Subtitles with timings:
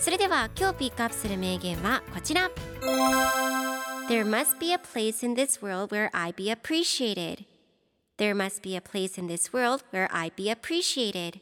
[0.00, 2.50] それでは今日ピックアップする名言はこちら
[4.08, 7.44] There must be a place in this world where I be appreciated
[8.16, 11.40] There must be a place in this world where I be appreciated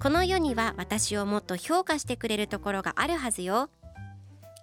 [0.00, 3.70] この世には私をもっと評価してくれるところがあるはずよ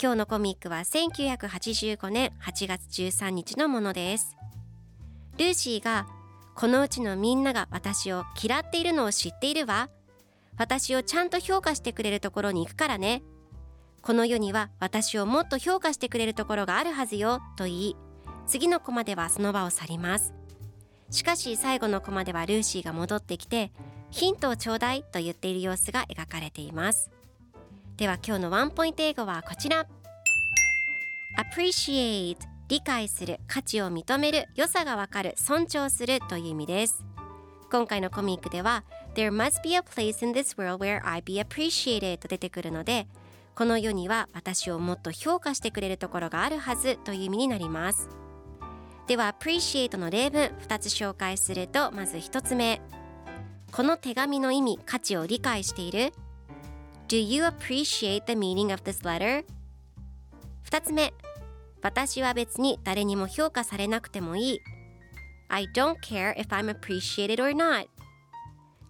[0.01, 4.35] 今日のコミックは1985年8月13日のものです
[5.37, 6.05] ルーシーが
[6.53, 9.89] このうちのみんなが私を嫌っているのを知っているわ
[10.57, 13.23] 私をちゃんと評価してくれるところに行くからね。
[14.01, 17.95] この世には私をもっと評価してくれるところがあるはずよと言い
[18.45, 20.33] 次のコマではその場を去ります。
[21.09, 23.71] しかし最後のコマではルーシーが戻ってきて
[24.11, 27.11] ヒントをちょうだいと言っている様子が描かれています。
[27.97, 29.85] では今日のワンポイント英語はこちら。
[31.37, 37.06] Appreciate 理解する価値を認める良さがわかる尊重するという意味です。
[37.69, 38.83] 今回のコミックでは
[39.15, 43.07] There must be a place in this world where I be appreciated と出てくるので
[43.55, 48.07] この世には私をもっと評価してくれるところがあるはずという意味になります。
[49.07, 52.81] では appreciate の例文2つ紹介するとまず1つ目。
[53.71, 56.13] この手紙の意味価値を理解している。
[57.07, 59.43] Do you appreciate the meaning of this letter?
[60.69, 61.13] 2つ目。
[61.81, 64.61] 私は別に誰にも評価されなくてもいい。
[65.48, 67.86] I don't care if I'm appreciated or not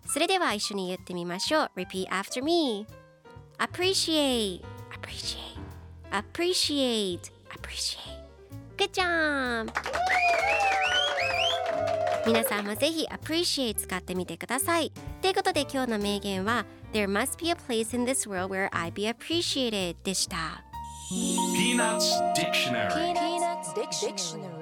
[0.07, 2.87] それでは一緒に言ってみましょう Repeat after me
[3.59, 5.59] Appreciate Appreciate
[6.11, 8.23] Appreciate Appreciate
[8.77, 9.73] Good job!
[12.25, 14.93] 皆さんもぜひ appreciate 使ってみてください。
[15.21, 20.63] ということで今日の名言は There must be a place in this world where I be appreciated でした。
[21.11, 24.56] Peanuts Dictionary Peanuts Dictionary